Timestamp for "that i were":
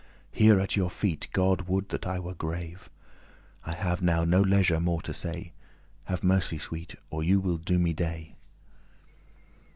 1.89-2.33